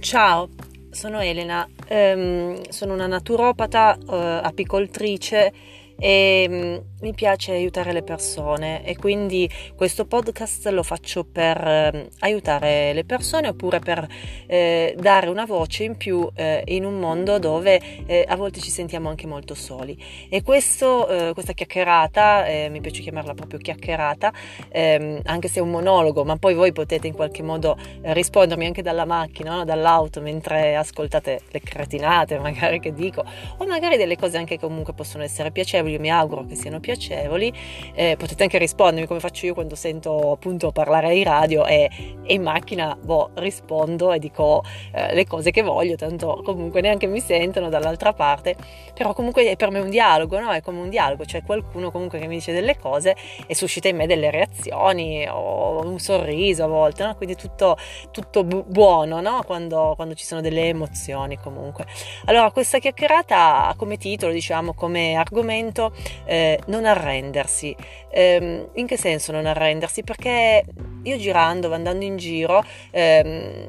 Ciao, 0.00 0.48
sono 0.90 1.20
Elena, 1.20 1.68
ehm, 1.86 2.62
sono 2.70 2.94
una 2.94 3.06
naturopata, 3.06 3.96
eh, 3.96 4.40
apicoltrice 4.42 5.52
e 5.98 6.46
um, 6.48 6.89
mi 7.00 7.14
piace 7.14 7.52
aiutare 7.52 7.92
le 7.92 8.02
persone 8.02 8.84
e 8.84 8.96
quindi 8.96 9.48
questo 9.74 10.04
podcast 10.04 10.66
lo 10.68 10.82
faccio 10.82 11.24
per 11.24 11.56
eh, 11.56 12.08
aiutare 12.20 12.92
le 12.92 13.04
persone 13.04 13.48
oppure 13.48 13.78
per 13.78 14.06
eh, 14.46 14.94
dare 14.98 15.28
una 15.28 15.46
voce 15.46 15.84
in 15.84 15.96
più 15.96 16.28
eh, 16.34 16.62
in 16.66 16.84
un 16.84 16.98
mondo 16.98 17.38
dove 17.38 17.80
eh, 18.06 18.24
a 18.28 18.36
volte 18.36 18.60
ci 18.60 18.70
sentiamo 18.70 19.08
anche 19.08 19.26
molto 19.26 19.54
soli 19.54 19.96
e 20.28 20.42
questo, 20.42 21.08
eh, 21.08 21.32
questa 21.32 21.52
chiacchierata, 21.52 22.46
eh, 22.46 22.68
mi 22.68 22.80
piace 22.80 23.00
chiamarla 23.00 23.34
proprio 23.34 23.58
chiacchierata, 23.58 24.32
ehm, 24.68 25.22
anche 25.24 25.48
se 25.48 25.60
è 25.60 25.62
un 25.62 25.70
monologo, 25.70 26.24
ma 26.24 26.36
poi 26.36 26.54
voi 26.54 26.72
potete 26.72 27.06
in 27.06 27.14
qualche 27.14 27.42
modo 27.42 27.78
rispondermi 28.02 28.66
anche 28.66 28.82
dalla 28.82 29.06
macchina, 29.06 29.56
no? 29.56 29.64
dall'auto 29.64 30.20
mentre 30.20 30.76
ascoltate 30.76 31.40
le 31.50 31.60
cretinate 31.60 32.38
magari 32.40 32.78
che 32.78 32.92
dico 32.92 33.24
o 33.56 33.66
magari 33.66 33.96
delle 33.96 34.16
cose 34.16 34.36
anche 34.36 34.56
che 34.56 34.66
comunque 34.66 34.92
possono 34.92 35.22
essere 35.22 35.50
piacevoli, 35.50 35.98
mi 35.98 36.10
auguro 36.10 36.44
che 36.44 36.56
siano 36.56 36.78
piacevoli 36.78 36.89
piacevoli. 36.90 37.52
Eh, 37.94 38.16
potete 38.18 38.42
anche 38.42 38.58
rispondermi 38.58 39.06
come 39.06 39.20
faccio 39.20 39.46
io 39.46 39.54
quando 39.54 39.74
sento 39.74 40.32
appunto 40.32 40.72
parlare 40.72 41.08
ai 41.08 41.22
radio 41.22 41.64
e, 41.66 41.88
e 42.24 42.34
in 42.34 42.42
macchina 42.42 42.96
boh, 43.00 43.30
rispondo 43.34 44.12
e 44.12 44.18
dico 44.18 44.62
eh, 44.92 45.14
le 45.14 45.26
cose 45.26 45.50
che 45.50 45.62
voglio, 45.62 45.94
tanto 45.96 46.42
comunque 46.44 46.80
neanche 46.80 47.06
mi 47.06 47.20
sentono 47.20 47.68
dall'altra 47.68 48.12
parte, 48.12 48.56
però 48.94 49.12
comunque 49.12 49.48
è 49.48 49.56
per 49.56 49.70
me 49.70 49.78
un 49.78 49.90
dialogo, 49.90 50.38
no? 50.40 50.50
È 50.50 50.60
come 50.60 50.80
un 50.80 50.88
dialogo, 50.88 51.24
c'è 51.24 51.42
qualcuno 51.42 51.90
comunque 51.90 52.18
che 52.18 52.26
mi 52.26 52.36
dice 52.36 52.52
delle 52.52 52.76
cose 52.76 53.14
e 53.46 53.54
suscita 53.54 53.88
in 53.88 53.96
me 53.96 54.06
delle 54.06 54.30
reazioni 54.30 55.26
o 55.28 55.80
un 55.84 55.98
sorriso 55.98 56.64
a 56.64 56.66
volte, 56.66 57.04
no? 57.04 57.14
Quindi 57.14 57.36
tutto, 57.36 57.76
tutto 58.10 58.44
bu- 58.44 58.64
buono, 58.66 59.20
no? 59.20 59.42
Quando, 59.46 59.92
quando 59.96 60.14
ci 60.14 60.24
sono 60.24 60.40
delle 60.40 60.68
emozioni 60.68 61.36
comunque. 61.36 61.86
Allora 62.26 62.50
questa 62.50 62.78
chiacchierata 62.78 63.74
come 63.76 63.96
titolo, 63.96 64.32
diciamo, 64.32 64.74
come 64.74 65.14
argomento 65.14 65.92
eh, 66.24 66.58
non 66.66 66.79
non 66.80 66.86
arrendersi. 66.90 67.74
Ehm, 68.10 68.70
in 68.74 68.86
che 68.86 68.96
senso 68.96 69.32
non 69.32 69.46
arrendersi? 69.46 70.02
Perché 70.02 70.64
io 71.02 71.16
girando, 71.18 71.72
andando 71.72 72.04
in 72.04 72.16
giro, 72.16 72.64
ehm, 72.90 73.68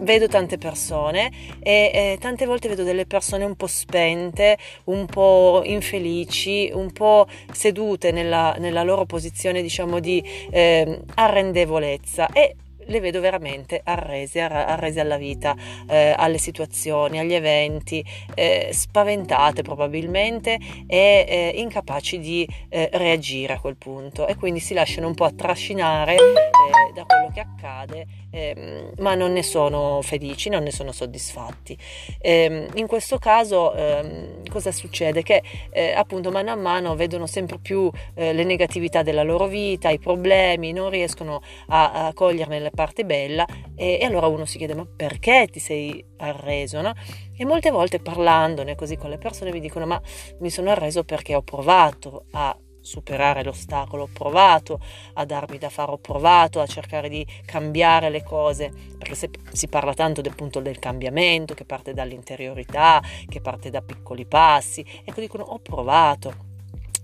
vedo 0.00 0.28
tante 0.28 0.56
persone 0.56 1.30
e 1.60 1.90
eh, 1.92 2.18
tante 2.18 2.46
volte 2.46 2.68
vedo 2.68 2.84
delle 2.84 3.06
persone 3.06 3.44
un 3.44 3.54
po' 3.54 3.66
spente, 3.66 4.56
un 4.84 5.06
po' 5.06 5.62
infelici, 5.64 6.70
un 6.72 6.90
po' 6.92 7.26
sedute 7.52 8.10
nella, 8.10 8.56
nella 8.58 8.82
loro 8.82 9.04
posizione 9.04 9.62
diciamo 9.62 10.00
di 10.00 10.22
eh, 10.50 11.02
arrendevolezza 11.14 12.28
e 12.32 12.56
le 12.90 13.00
vedo 13.00 13.20
veramente 13.20 13.80
arrese, 13.82 14.40
arrese 14.40 15.00
alla 15.00 15.16
vita, 15.16 15.54
eh, 15.88 16.14
alle 16.16 16.38
situazioni, 16.38 17.18
agli 17.18 17.34
eventi, 17.34 18.04
eh, 18.34 18.70
spaventate 18.72 19.62
probabilmente 19.62 20.58
e 20.86 21.24
eh, 21.26 21.52
incapaci 21.54 22.18
di 22.18 22.46
eh, 22.68 22.90
reagire 22.92 23.54
a 23.54 23.60
quel 23.60 23.76
punto 23.76 24.26
e 24.26 24.34
quindi 24.34 24.60
si 24.60 24.74
lasciano 24.74 25.06
un 25.06 25.14
po' 25.14 25.24
attrascinare 25.24 26.14
eh, 26.14 26.92
da 26.92 27.04
quello 27.04 27.30
che 27.32 27.40
accade, 27.40 28.06
ehm, 28.30 28.92
ma 28.98 29.14
non 29.14 29.32
ne 29.32 29.42
sono 29.42 30.00
felici, 30.02 30.48
non 30.48 30.64
ne 30.64 30.72
sono 30.72 30.92
soddisfatti. 30.92 31.76
Ehm, 32.20 32.68
in 32.74 32.86
questo 32.86 33.18
caso 33.18 33.72
ehm, 33.72 34.39
cosa 34.50 34.72
succede? 34.72 35.22
Che 35.22 35.42
eh, 35.70 35.92
appunto 35.92 36.30
mano 36.30 36.50
a 36.50 36.56
mano 36.56 36.94
vedono 36.94 37.26
sempre 37.26 37.58
più 37.58 37.90
le 38.14 38.44
negatività 38.44 39.02
della 39.02 39.22
loro 39.22 39.46
vita, 39.46 39.88
i 39.88 39.98
problemi, 39.98 40.72
non 40.72 40.90
riescono 40.90 41.40
a, 41.68 42.06
a 42.06 42.12
coglierne 42.12 42.58
le 42.58 42.70
parte 42.70 43.04
bella 43.04 43.46
e, 43.74 43.98
e, 44.00 44.04
allora 44.04 44.26
uno 44.26 44.44
si 44.44 44.58
chiede 44.58 44.74
ma 44.74 44.84
perché 44.84 45.48
ti 45.50 45.58
sei 45.60 46.04
arreso? 46.18 46.80
No? 46.80 46.92
E 47.36 47.44
molte 47.44 47.70
volte 47.70 48.00
parlandone 48.00 48.74
così 48.74 48.96
con 48.96 49.10
le 49.10 49.18
persone 49.18 49.52
mi 49.52 49.60
dicono 49.60 49.86
ma 49.86 50.00
mi 50.40 50.50
sono 50.50 50.70
arreso 50.70 51.04
perché 51.04 51.34
ho 51.34 51.42
provato 51.42 52.26
a 52.32 52.56
superare 52.80 53.42
l'ostacolo, 53.42 54.04
ho 54.04 54.10
provato 54.12 54.80
a 55.14 55.24
darmi 55.24 55.58
da 55.58 55.68
fare, 55.68 55.92
ho 55.92 55.98
provato 55.98 56.60
a 56.60 56.66
cercare 56.66 57.08
di 57.08 57.26
cambiare 57.44 58.10
le 58.10 58.22
cose, 58.22 58.72
perché 58.98 59.14
se, 59.14 59.30
si 59.52 59.68
parla 59.68 59.94
tanto 59.94 60.20
del 60.20 60.34
punto 60.34 60.60
del 60.60 60.78
cambiamento 60.78 61.54
che 61.54 61.64
parte 61.64 61.92
dall'interiorità, 61.92 63.02
che 63.28 63.40
parte 63.40 63.70
da 63.70 63.82
piccoli 63.82 64.26
passi, 64.26 64.84
ecco 65.04 65.20
dicono 65.20 65.44
ho 65.44 65.58
provato, 65.58 66.48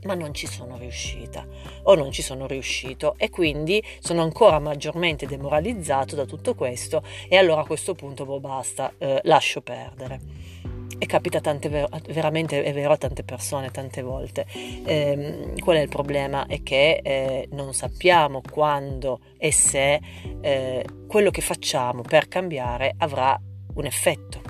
ma 0.05 0.15
non 0.15 0.33
ci 0.33 0.47
sono 0.47 0.77
riuscita 0.77 1.45
o 1.83 1.95
non 1.95 2.13
ci 2.13 2.23
sono 2.23 2.47
riuscito 2.47 3.15
e 3.19 3.29
quindi 3.29 3.83
sono 3.99 4.23
ancora 4.23 4.59
maggiormente 4.59 5.27
demoralizzato 5.27 6.15
da 6.15 6.25
tutto 6.25 6.55
questo 6.55 7.03
e 7.29 7.37
allora 7.37 7.63
a 7.63 7.67
questo 7.67 7.95
punto 7.95 8.25
boh, 8.25 8.41
basta, 8.41 8.93
eh, 8.99 9.21
lascio 9.25 9.61
perdere. 9.61 10.55
E 10.99 11.07
capita 11.07 11.41
tante, 11.41 11.89
veramente 12.09 12.63
è 12.63 12.73
vero 12.73 12.93
a 12.93 12.97
tante 12.97 13.23
persone, 13.23 13.71
tante 13.71 14.03
volte. 14.03 14.47
Eh, 14.53 15.53
qual 15.61 15.77
è 15.77 15.81
il 15.81 15.89
problema? 15.89 16.47
È 16.47 16.63
che 16.63 17.01
eh, 17.03 17.49
non 17.53 17.75
sappiamo 17.75 18.41
quando 18.51 19.21
e 19.37 19.53
se 19.53 20.01
eh, 20.41 20.85
quello 21.07 21.31
che 21.31 21.43
facciamo 21.43 22.03
per 22.03 22.29
cambiare 22.29 22.95
avrà 22.97 23.39
un 23.75 23.85
effetto 23.85 24.47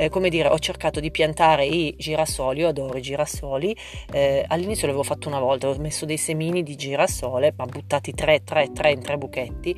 eh, 0.00 0.08
come 0.08 0.30
dire, 0.30 0.48
ho 0.48 0.58
cercato 0.58 0.98
di 0.98 1.10
piantare 1.10 1.66
i 1.66 1.94
girasoli, 1.98 2.60
io 2.60 2.68
adoro 2.68 2.96
i 2.96 3.02
girasoli, 3.02 3.76
eh, 4.12 4.44
all'inizio 4.48 4.86
l'avevo 4.86 5.04
fatto 5.04 5.28
una 5.28 5.38
volta, 5.38 5.68
ho 5.68 5.76
messo 5.78 6.06
dei 6.06 6.16
semini 6.16 6.62
di 6.62 6.74
girasole, 6.74 7.52
ma 7.56 7.66
buttati 7.66 8.12
3, 8.12 8.42
3, 8.42 8.72
3 8.72 8.92
in 8.92 9.02
tre 9.02 9.18
buchetti, 9.18 9.76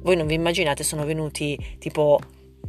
voi 0.00 0.16
non 0.16 0.26
vi 0.26 0.34
immaginate, 0.34 0.82
sono 0.82 1.04
venuti 1.04 1.76
tipo 1.78 2.18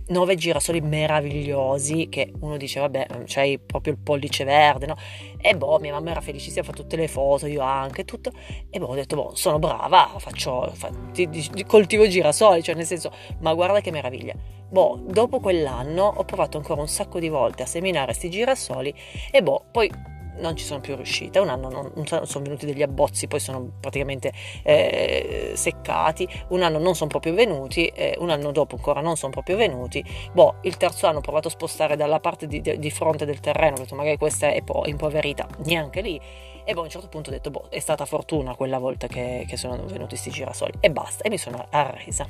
nove 0.08 0.36
girasoli 0.36 0.82
meravigliosi 0.82 2.08
che 2.10 2.34
uno 2.42 2.58
dice 2.58 2.80
vabbè 2.80 3.24
c'hai 3.26 3.60
proprio 3.60 3.94
il 3.94 4.00
pollice 4.00 4.44
verde 4.44 4.86
no? 4.86 4.96
e 5.38 5.56
boh 5.56 5.80
mia 5.80 5.94
mamma 5.94 6.12
era 6.12 6.22
felicissima 6.22 6.64
fa 6.64 6.74
tutte 6.74 6.96
le 6.96 7.08
foto 7.08 7.48
io 7.48 7.62
anche 7.62 8.04
tutto 8.04 8.32
e 8.70 8.80
boh 8.80 8.88
ho 8.88 8.96
detto 8.96 9.16
boh 9.16 9.36
sono 9.36 9.60
brava 9.60 10.12
faccio 10.18 10.70
fa, 10.74 10.90
di, 11.12 11.30
di, 11.30 11.66
coltivo 11.66 12.08
girasoli 12.08 12.62
cioè 12.62 12.76
nel 12.76 12.86
senso 12.86 13.12
ma 13.40 13.54
guarda 13.54 13.80
che 13.80 13.92
meraviglia 13.92 14.34
boh 14.70 15.00
dopo 15.06 15.40
quell'anno 15.40 16.04
ho 16.04 16.24
provato 16.26 16.58
ancora 16.58 16.82
un 16.82 16.88
sacco 16.88 17.20
di 17.20 17.30
volte 17.30 17.64
a 17.64 17.66
seminare 17.66 18.08
questi 18.08 18.30
girasoli 18.30 18.94
e 19.32 19.42
boh 19.42 19.66
poi 19.72 19.90
non 20.38 20.56
ci 20.56 20.64
sono 20.64 20.80
più 20.80 20.96
riuscita, 20.96 21.42
un 21.42 21.50
anno 21.50 21.70
non, 21.70 21.92
non 21.94 22.06
sono 22.06 22.44
venuti 22.44 22.66
degli 22.66 22.82
abbozzi, 22.82 23.28
poi 23.28 23.40
sono 23.40 23.72
praticamente 23.80 24.32
eh, 24.64 25.54
seccati, 25.56 26.28
un 26.50 26.62
anno 26.62 26.80
non 26.80 26.96
sono 26.96 27.10
proprio 27.10 27.34
venuti, 27.34 27.88
eh, 27.88 28.16
un 28.20 28.30
anno 28.30 28.52
dopo 28.52 28.76
ancora 28.76 29.02
non 29.02 29.18
sono 29.18 29.32
proprio 29.32 29.58
venuti, 29.58 30.04
boh, 30.32 30.56
il 30.62 30.78
terzo 30.78 31.08
anno 31.08 31.20
ho 31.20 31.22
provato 31.22 31.48
a 31.48 31.52
spostare 31.52 31.96
dalla 31.96 32.20
parte 32.20 32.48
di, 32.48 32.62
di 32.62 32.92
fronte 32.92 33.26
del 33.26 33.40
terreno, 33.40 33.76
ho 33.76 33.80
detto 33.80 33.96
magari 33.96 34.18
questa 34.18 34.50
è 34.50 34.62
po- 34.62 34.84
impoverita, 34.86 35.48
neanche 35.66 36.02
lì, 36.02 36.20
e 36.64 36.74
boh, 36.74 36.82
a 36.82 36.84
un 36.84 36.90
certo 36.90 37.08
punto 37.08 37.30
ho 37.30 37.34
detto, 37.34 37.50
boh, 37.50 37.68
è 37.70 37.80
stata 37.80 38.06
fortuna 38.06 38.56
quella 38.56 38.78
volta 38.78 39.08
che, 39.08 39.46
che 39.48 39.58
sono 39.58 39.76
venuti 39.76 40.10
questi 40.10 40.30
girasoli, 40.30 40.74
e 40.80 40.92
basta, 40.92 41.24
e 41.24 41.30
mi 41.30 41.38
sono 41.38 41.66
arresa. 41.70 42.28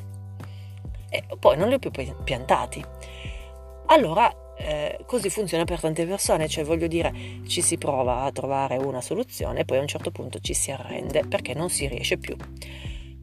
E 1.14 1.24
poi 1.38 1.58
non 1.58 1.68
li 1.68 1.74
ho 1.74 1.80
più 1.80 1.92
piantati. 1.92 2.82
Allora 3.88 4.34
così 5.06 5.30
funziona 5.30 5.64
per 5.64 5.80
tante 5.80 6.06
persone, 6.06 6.48
cioè 6.48 6.64
voglio 6.64 6.88
dire, 6.88 7.14
ci 7.48 7.62
si 7.62 7.78
prova 7.78 8.24
a 8.24 8.32
trovare 8.32 8.78
una 8.78 9.02
soluzione 9.02 9.62
e 9.62 9.66
poi 9.66 9.78
a 9.78 9.82
un 9.82 9.88
certo 9.88 10.12
punto 10.12 10.40
ci 10.40 10.54
si 10.54 10.72
arrende 10.72 11.26
perché 11.28 11.54
non 11.54 11.70
si 11.70 11.88
riesce 11.88 12.18
più. 12.18 12.36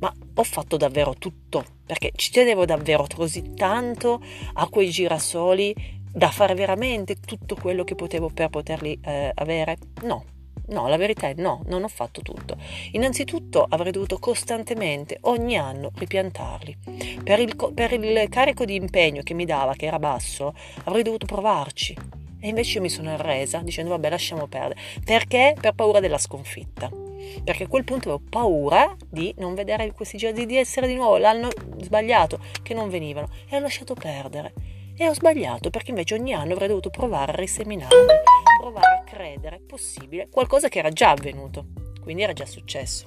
Ma 0.01 0.13
ho 0.35 0.43
fatto 0.45 0.77
davvero 0.77 1.15
tutto, 1.15 1.65
perché 1.85 2.13
ci 2.15 2.31
tenevo 2.31 2.65
davvero 2.65 3.07
così 3.13 3.55
tanto 3.55 4.23
a 4.55 4.69
quei 4.69 4.91
girasoli 4.91 5.75
da 6.11 6.31
fare 6.31 6.55
veramente 6.55 7.17
tutto 7.17 7.57
quello 7.57 7.85
che 7.85 7.95
potevo 7.95 8.31
per 8.31 8.49
poterli 8.49 8.99
eh, 9.03 9.33
avere? 9.35 9.77
No, 10.03 10.25
No, 10.69 10.87
la 10.87 10.97
verità 10.97 11.29
è 11.29 11.35
no, 11.37 11.63
non 11.67 11.83
ho 11.83 11.89
fatto 11.89 12.21
tutto. 12.21 12.57
Innanzitutto 12.93 13.65
avrei 13.69 13.91
dovuto 13.91 14.19
costantemente, 14.19 15.19
ogni 15.23 15.57
anno, 15.57 15.91
ripiantarli. 15.95 16.77
Per 17.25 17.39
il, 17.41 17.57
per 17.75 17.93
il 17.93 18.29
carico 18.29 18.65
di 18.65 18.75
impegno 18.75 19.23
che 19.23 19.35
mi 19.35 19.47
dava, 19.47 19.75
che 19.75 19.87
era 19.87 19.99
basso, 19.99 20.55
avrei 20.85 21.03
dovuto 21.03 21.25
provarci. 21.25 21.97
E 22.41 22.49
invece 22.49 22.77
io 22.77 22.83
mi 22.83 22.89
sono 22.89 23.11
arresa 23.11 23.59
dicendo 23.59 23.91
vabbè 23.91 24.11
lasciamo 24.11 24.47
perdere. 24.47 24.81
Perché? 25.05 25.57
Per 25.59 25.73
paura 25.73 26.01
della 26.01 26.19
sconfitta. 26.19 26.91
Perché 27.43 27.65
a 27.65 27.69
quel 27.69 27.85
punto 27.85 28.11
avevo 28.11 28.25
paura 28.29 28.95
di 29.09 29.35
non 29.39 29.55
vedere 29.55 29.91
questi 29.93 30.19
giorni, 30.19 30.47
di 30.47 30.57
essere 30.57 30.87
di 30.87 30.95
nuovo 30.95 31.17
l'anno 31.17 31.49
sbagliato, 31.79 32.39
che 32.63 32.75
non 32.75 32.91
venivano. 32.91 33.31
E 33.49 33.57
ho 33.57 33.61
lasciato 33.61 33.95
perdere. 33.95 34.53
E 34.97 35.09
ho 35.09 35.15
sbagliato 35.15 35.71
perché 35.71 35.91
invece 35.91 36.15
ogni 36.15 36.35
anno 36.35 36.53
avrei 36.53 36.69
dovuto 36.69 36.91
provare 36.91 37.33
a 37.33 37.37
riseminare 37.37 38.38
provare 38.71 38.97
a 38.97 39.05
credere 39.05 39.61
possibile 39.67 40.29
qualcosa 40.31 40.69
che 40.69 40.79
era 40.79 40.91
già 40.91 41.11
avvenuto, 41.11 41.67
quindi 42.01 42.23
era 42.23 42.33
già 42.33 42.45
successo. 42.45 43.07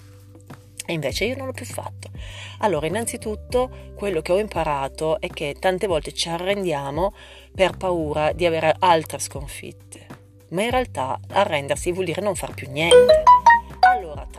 E 0.86 0.94
invece 0.94 1.25
io 1.25 1.38
non 1.38 1.46
l'ho 1.46 1.52
più 1.54 1.66
fatto. 1.66 2.10
Allora, 2.60 2.88
innanzitutto, 2.88 3.94
quello 3.96 4.22
che 4.22 4.31
ho 4.31 4.40
imparato 4.40 5.19
è 5.19 5.28
che 5.28 5.56
tante 5.60 5.88
volte 5.88 6.13
ci 6.13 6.28
arrendiamo 6.28 7.13
per 7.54 7.78
paura 7.78 8.31
di 8.31 8.46
avere 8.46 8.75
altre 8.80 9.19
sconfitte, 9.19 10.08
ma 10.50 10.63
in 10.63 10.72
realtà 10.72 11.19
arrendersi 11.30 11.92
vuol 11.92 12.06
dire 12.06 12.22
non 12.22 12.36
far 12.36 12.54
più 12.54 12.69
niente. 12.69 13.24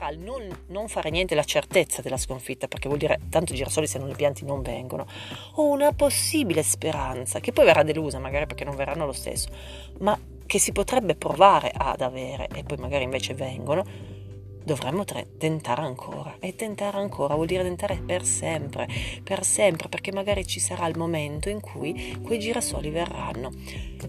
Tra 0.02 0.10
il 0.10 0.19
non, 0.19 0.49
non, 0.66 0.88
fare 0.88 1.10
niente, 1.10 1.37
la 1.37 1.44
certezza 1.44 2.02
della 2.02 2.16
sconfitta, 2.16 2.66
perché 2.66 2.88
vuol 2.88 2.99
dire 2.99 3.20
tanto 3.31 3.54
girasoli 3.54 3.87
se 3.87 4.00
non 4.00 4.08
li 4.08 4.16
pianti 4.16 4.44
non 4.44 4.60
vengono, 4.60 5.06
o 5.54 5.69
una 5.69 5.93
possibile 5.93 6.64
speranza, 6.64 7.38
che 7.38 7.52
poi 7.52 7.66
verrà 7.66 7.84
delusa 7.84 8.19
magari 8.19 8.46
perché 8.46 8.64
non 8.64 8.75
verranno 8.75 9.06
lo 9.06 9.12
stesso, 9.12 9.49
ma 10.00 10.19
che 10.44 10.58
si 10.58 10.72
potrebbe 10.72 11.14
provare 11.14 11.70
ad 11.72 12.00
avere 12.00 12.49
e 12.52 12.64
poi 12.64 12.78
magari 12.78 13.04
invece 13.04 13.34
vengono, 13.34 13.84
dovremmo 14.64 15.05
tentare 15.05 15.82
ancora 15.82 16.37
e 16.41 16.55
tentare 16.55 16.99
ancora 16.99 17.35
vuol 17.35 17.47
dire 17.47 17.62
tentare 17.62 17.97
per 17.97 18.25
sempre, 18.25 18.88
per 19.23 19.44
sempre, 19.44 19.88
perché 19.88 20.12
magari 20.12 20.47
ci 20.47 20.61
sarà 20.61 20.87
il 20.87 20.97
momento 20.97 21.49
in 21.49 21.61
cui 21.61 22.19
quei 22.23 22.38
girasoli 22.38 22.91
verranno. 22.91 23.50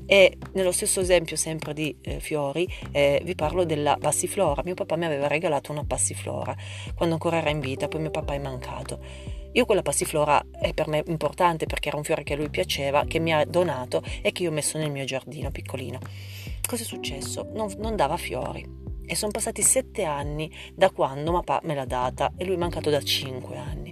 E 0.06 0.38
nello 0.54 0.72
stesso 0.72 1.00
esempio 1.00 1.36
sempre 1.36 1.74
di 1.74 1.96
eh, 2.02 2.20
fiori 2.20 2.68
eh, 2.92 3.22
vi 3.24 3.36
parlo 3.36 3.66
della 3.66 3.98
passiflora. 4.00 4.62
Mio 4.64 4.74
papà 4.74 4.96
mi 4.96 5.06
aveva 5.06 5.28
regalato 5.28 5.72
una 5.72 5.84
passiflora 5.86 6.56
quando 6.96 7.16
ancora 7.16 7.38
era 7.38 7.50
in 7.50 7.60
vita, 7.60 7.88
poi 7.88 8.02
mio 8.02 8.12
papà 8.12 8.34
è 8.34 8.40
mancato. 8.40 9.00
Io 9.56 9.66
quella 9.66 9.84
passiflora 9.84 10.44
è 10.60 10.74
per 10.74 10.88
me 10.88 11.04
importante 11.06 11.68
perché 11.68 11.90
era 11.90 11.98
un 11.98 12.04
fiore 12.04 12.24
che 12.24 12.34
a 12.34 12.38
lui 12.38 12.50
piaceva, 12.50 13.06
che 13.06 13.20
mi 13.20 13.32
ha 13.32 13.46
donato 13.46 14.02
e 14.22 14.32
che 14.32 14.44
io 14.44 14.50
ho 14.50 14.54
messo 14.54 14.80
nel 14.80 14.90
mio 14.90 15.06
giardino 15.06 15.52
piccolino. 15.52 16.00
Cosa 16.68 16.82
è 16.82 16.86
successo? 16.86 17.50
Non, 17.54 17.72
non 17.78 17.96
dava 17.96 18.18
fiori 18.18 18.83
e 19.14 19.16
sono 19.16 19.32
passati 19.32 19.62
sette 19.62 20.04
anni 20.04 20.52
da 20.74 20.90
quando 20.90 21.32
papà 21.32 21.62
me 21.64 21.76
l'ha 21.76 21.86
data 21.86 22.34
e 22.36 22.46
lui 22.46 22.56
è 22.56 22.58
mancato 22.58 22.90
da 22.90 23.02
cinque 23.02 23.58
anni. 23.58 23.83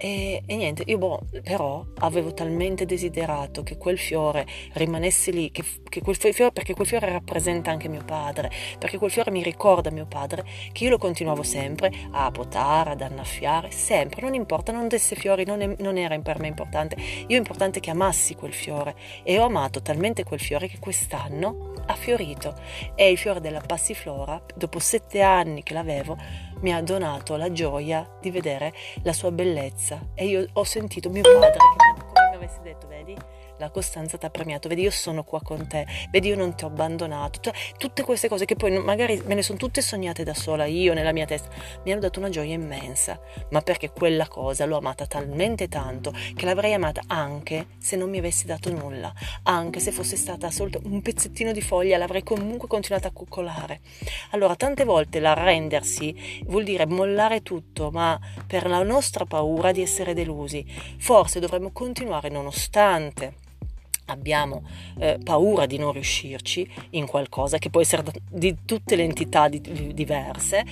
E, 0.00 0.44
e, 0.46 0.56
niente, 0.56 0.84
io 0.86 0.96
boh, 0.96 1.26
però 1.42 1.84
avevo 1.98 2.32
talmente 2.32 2.86
desiderato 2.86 3.64
che 3.64 3.76
quel 3.76 3.98
fiore 3.98 4.46
rimanesse 4.74 5.32
lì, 5.32 5.50
che, 5.50 5.64
che 5.88 6.00
quel 6.00 6.14
fiore, 6.14 6.52
perché 6.52 6.72
quel 6.72 6.86
fiore 6.86 7.10
rappresenta 7.10 7.72
anche 7.72 7.88
mio 7.88 8.04
padre, 8.04 8.48
perché 8.78 8.96
quel 8.96 9.10
fiore 9.10 9.32
mi 9.32 9.42
ricorda 9.42 9.90
mio 9.90 10.06
padre, 10.06 10.44
che 10.70 10.84
io 10.84 10.90
lo 10.90 10.98
continuavo 10.98 11.42
sempre 11.42 11.90
a 12.12 12.30
potare, 12.30 12.92
ad 12.92 13.00
annaffiare, 13.00 13.72
sempre, 13.72 14.20
non 14.20 14.34
importa, 14.34 14.70
non 14.70 14.86
desse 14.86 15.16
fiori, 15.16 15.44
non, 15.44 15.62
è, 15.62 15.74
non 15.80 15.96
era 15.96 16.16
per 16.20 16.38
me 16.38 16.46
importante, 16.46 16.94
io 17.26 17.34
è 17.34 17.38
importante 17.38 17.80
che 17.80 17.90
amassi 17.90 18.36
quel 18.36 18.52
fiore 18.52 18.94
e 19.24 19.36
ho 19.40 19.46
amato 19.46 19.82
talmente 19.82 20.22
quel 20.22 20.38
fiore 20.38 20.68
che 20.68 20.78
quest'anno 20.78 21.72
ha 21.86 21.94
fiorito. 21.94 22.54
E 22.94 23.10
il 23.10 23.18
fiore 23.18 23.40
della 23.40 23.62
passiflora, 23.66 24.40
dopo 24.54 24.78
sette 24.78 25.22
anni 25.22 25.64
che 25.64 25.74
l'avevo, 25.74 26.16
mi 26.60 26.72
ha 26.72 26.82
donato 26.82 27.36
la 27.36 27.52
gioia 27.52 28.08
di 28.20 28.30
vedere 28.30 28.72
la 29.02 29.12
sua 29.12 29.30
bellezza 29.30 30.08
e 30.14 30.26
io 30.26 30.46
ho 30.52 30.64
sentito 30.64 31.08
mio 31.10 31.22
padre 31.22 31.52
che 31.52 32.04
come 32.04 32.28
mi 32.30 32.36
avesse 32.36 32.60
detto, 32.62 32.86
vedi? 32.88 33.16
La 33.58 33.70
costanza 33.70 34.16
ti 34.18 34.26
ha 34.26 34.30
premiato, 34.30 34.68
vedi 34.68 34.82
io 34.82 34.90
sono 34.90 35.24
qua 35.24 35.40
con 35.42 35.66
te, 35.66 35.86
vedi 36.10 36.28
io 36.28 36.36
non 36.36 36.54
ti 36.54 36.64
ho 36.64 36.68
abbandonato, 36.68 37.40
cioè, 37.40 37.54
tutte 37.76 38.02
queste 38.02 38.28
cose 38.28 38.44
che 38.44 38.56
poi 38.56 38.78
magari 38.78 39.20
me 39.26 39.34
ne 39.34 39.42
sono 39.42 39.58
tutte 39.58 39.82
sognate 39.82 40.24
da 40.24 40.34
sola 40.34 40.64
io 40.64 40.94
nella 40.94 41.12
mia 41.12 41.26
testa, 41.26 41.48
mi 41.84 41.92
hanno 41.92 42.00
dato 42.00 42.18
una 42.18 42.28
gioia 42.28 42.54
immensa, 42.54 43.20
ma 43.50 43.60
perché 43.60 43.90
quella 43.90 44.28
cosa 44.28 44.64
l'ho 44.64 44.78
amata 44.78 45.06
talmente 45.06 45.68
tanto 45.68 46.12
che 46.34 46.44
l'avrei 46.44 46.72
amata 46.72 47.02
anche 47.06 47.66
se 47.78 47.96
non 47.96 48.10
mi 48.10 48.18
avessi 48.18 48.46
dato 48.46 48.72
nulla, 48.72 49.12
anche 49.44 49.80
se 49.80 49.90
fosse 49.90 50.16
stata 50.16 50.50
solo 50.50 50.80
un 50.84 51.02
pezzettino 51.02 51.52
di 51.52 51.60
foglia, 51.60 51.98
l'avrei 51.98 52.22
comunque 52.22 52.68
continuato 52.68 53.08
a 53.08 53.12
coccolare. 53.12 53.80
Allora, 54.30 54.56
tante 54.56 54.84
volte 54.84 55.20
l'arrendersi 55.20 56.42
vuol 56.46 56.64
dire 56.64 56.86
mollare 56.86 57.42
tutto, 57.42 57.90
ma 57.90 58.18
per 58.46 58.68
la 58.68 58.82
nostra 58.82 59.24
paura 59.24 59.72
di 59.72 59.82
essere 59.82 60.14
delusi, 60.14 60.64
forse 60.98 61.40
dovremmo 61.40 61.70
continuare 61.72 62.28
nonostante 62.28 63.46
abbiamo 64.08 64.64
eh, 64.98 65.18
paura 65.22 65.66
di 65.66 65.78
non 65.78 65.92
riuscirci 65.92 66.68
in 66.90 67.06
qualcosa 67.06 67.58
che 67.58 67.70
può 67.70 67.80
essere 67.80 68.04
di 68.30 68.58
tutte 68.64 68.96
le 68.96 69.04
entità 69.04 69.48
di, 69.48 69.60
di, 69.60 69.94
diverse, 69.94 70.64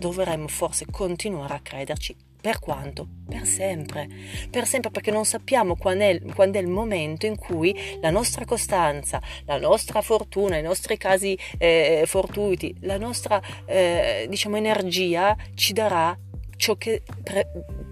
dovremmo 0.00 0.48
forse 0.48 0.86
continuare 0.90 1.54
a 1.54 1.60
crederci. 1.60 2.16
Per 2.40 2.58
quanto? 2.58 3.06
Per 3.28 3.44
sempre. 3.44 4.08
Per 4.50 4.66
sempre 4.66 4.90
perché 4.90 5.10
non 5.10 5.26
sappiamo 5.26 5.76
quando 5.76 6.04
è, 6.04 6.22
quando 6.34 6.58
è 6.58 6.62
il 6.62 6.68
momento 6.68 7.26
in 7.26 7.36
cui 7.36 7.78
la 8.00 8.08
nostra 8.08 8.46
costanza, 8.46 9.20
la 9.44 9.58
nostra 9.58 10.00
fortuna, 10.00 10.56
i 10.56 10.62
nostri 10.62 10.96
casi 10.96 11.36
eh, 11.58 12.04
fortuiti, 12.06 12.74
la 12.80 12.96
nostra 12.96 13.42
eh, 13.66 14.26
diciamo, 14.26 14.56
energia 14.56 15.36
ci 15.54 15.74
darà 15.74 16.18
ciò 16.56 16.76
che 16.76 17.02
pre- 17.22 17.50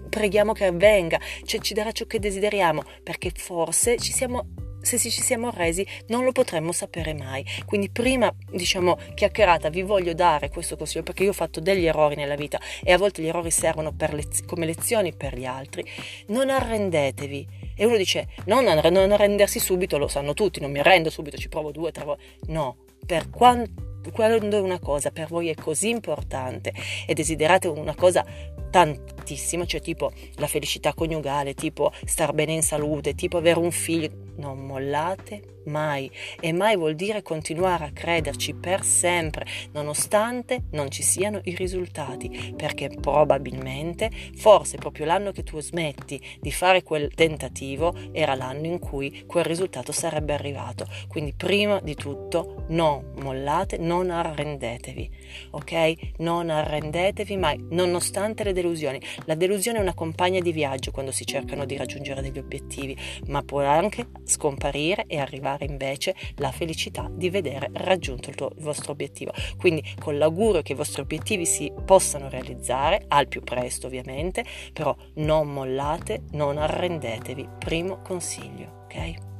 preghiamo 0.09 0.53
che 0.53 0.65
avvenga, 0.65 1.19
cioè 1.43 1.59
ci 1.59 1.75
darà 1.75 1.91
ciò 1.91 2.05
che 2.05 2.19
desideriamo, 2.19 2.83
perché 3.03 3.31
forse 3.35 3.97
ci 3.97 4.11
siamo 4.11 4.47
se 4.81 4.97
ci 4.97 5.09
siamo 5.09 5.47
arresi 5.47 5.85
non 6.07 6.23
lo 6.23 6.31
potremmo 6.31 6.71
sapere 6.71 7.13
mai. 7.13 7.45
Quindi 7.65 7.89
prima, 7.89 8.33
diciamo, 8.51 8.97
chiacchierata, 9.13 9.69
vi 9.69 9.81
voglio 9.81 10.13
dare 10.13 10.49
questo 10.49 10.75
consiglio 10.75 11.03
perché 11.03 11.23
io 11.23 11.29
ho 11.29 11.33
fatto 11.33 11.59
degli 11.59 11.85
errori 11.85 12.15
nella 12.15 12.35
vita 12.35 12.59
e 12.83 12.91
a 12.91 12.97
volte 12.97 13.21
gli 13.21 13.27
errori 13.27 13.51
servono 13.51 13.93
lez- 13.97 14.45
come 14.45 14.65
lezioni 14.65 15.13
per 15.13 15.37
gli 15.37 15.45
altri. 15.45 15.85
Non 16.27 16.49
arrendetevi. 16.49 17.47
E 17.75 17.85
uno 17.85 17.97
dice, 17.97 18.29
no, 18.45 18.61
non, 18.61 18.79
non 18.91 19.11
arrendersi 19.11 19.59
subito, 19.59 19.97
lo 19.97 20.07
sanno 20.07 20.33
tutti, 20.33 20.59
non 20.59 20.71
mi 20.71 20.79
arrendo 20.79 21.09
subito, 21.09 21.37
ci 21.37 21.49
provo 21.49 21.71
due, 21.71 21.91
tre 21.91 22.05
volte. 22.05 22.23
No, 22.47 22.77
per 23.05 23.29
quanto 23.29 23.87
quando 24.13 24.63
una 24.63 24.79
cosa 24.79 25.11
per 25.11 25.27
voi 25.27 25.49
è 25.49 25.55
così 25.55 25.89
importante 25.89 26.73
e 27.05 27.13
desiderate 27.13 27.67
una 27.67 27.93
cosa 27.95 28.25
tantissimo, 28.69 29.65
cioè 29.65 29.81
tipo 29.81 30.11
la 30.35 30.47
felicità 30.47 30.93
coniugale, 30.93 31.53
tipo 31.53 31.91
star 32.05 32.33
bene 32.33 32.53
in 32.53 32.63
salute, 32.63 33.15
tipo 33.15 33.37
avere 33.37 33.59
un 33.59 33.71
figlio, 33.71 34.09
non 34.35 34.65
mollate 34.65 35.57
mai. 35.65 36.09
E 36.39 36.51
mai 36.51 36.75
vuol 36.75 36.95
dire 36.95 37.21
continuare 37.21 37.85
a 37.85 37.91
crederci 37.91 38.53
per 38.55 38.83
sempre 38.83 39.45
nonostante 39.71 40.63
non 40.71 40.89
ci 40.89 41.03
siano 41.03 41.39
i 41.43 41.55
risultati 41.55 42.53
perché 42.55 42.89
probabilmente 42.89 44.09
forse 44.35 44.77
proprio 44.77 45.05
l'anno 45.05 45.31
che 45.31 45.43
tu 45.43 45.59
smetti 45.59 46.21
di 46.39 46.51
fare 46.51 46.83
quel 46.83 47.13
tentativo 47.13 47.93
era 48.11 48.35
l'anno 48.35 48.65
in 48.65 48.79
cui 48.79 49.23
quel 49.25 49.43
risultato 49.43 49.91
sarebbe 49.91 50.33
arrivato. 50.33 50.87
Quindi 51.07 51.33
prima 51.33 51.79
di 51.81 51.95
tutto 51.95 52.65
non 52.69 53.13
mollate 53.21 53.77
non 53.77 54.09
arrendetevi 54.09 55.17
ok? 55.51 56.17
Non 56.17 56.49
arrendetevi 56.49 57.37
mai 57.37 57.63
nonostante 57.69 58.43
le 58.43 58.53
delusioni 58.61 59.01
la 59.25 59.35
delusione 59.35 59.79
è 59.79 59.81
una 59.81 59.93
compagna 59.93 60.39
di 60.39 60.51
viaggio 60.51 60.91
quando 60.91 61.11
si 61.11 61.25
cercano 61.25 61.65
di 61.65 61.77
raggiungere 61.77 62.21
degli 62.21 62.39
obiettivi 62.39 62.97
ma 63.27 63.41
può 63.41 63.61
anche 63.63 64.07
scomparire 64.23 65.05
e 65.07 65.19
arrivare 65.19 65.65
invece 65.65 66.15
la 66.35 66.51
felicità 66.51 67.09
di 67.11 67.29
vedere 67.29 67.69
raggiunto 67.73 68.29
il, 68.29 68.35
tuo, 68.35 68.51
il 68.55 68.63
vostro 68.63 68.91
obiettivo. 68.91 69.31
Quindi 69.57 69.83
con 69.99 70.17
l'augurio 70.17 70.61
che 70.61 70.73
i 70.73 70.75
vostri 70.75 71.01
obiettivi 71.01 71.45
si 71.45 71.71
possano 71.85 72.29
realizzare 72.29 73.05
al 73.07 73.27
più 73.27 73.41
presto 73.41 73.87
ovviamente, 73.87 74.43
però 74.73 74.95
non 75.15 75.51
mollate, 75.51 76.23
non 76.31 76.57
arrendetevi. 76.57 77.47
Primo 77.57 78.01
consiglio, 78.01 78.85
ok? 78.85 79.38